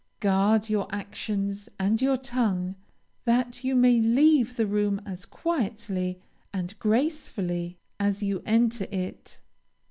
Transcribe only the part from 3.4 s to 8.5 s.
you may leave the room as quietly and gracefully as you